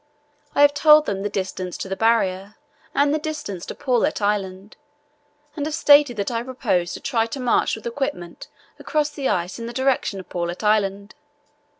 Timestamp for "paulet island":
3.75-4.75, 10.27-11.13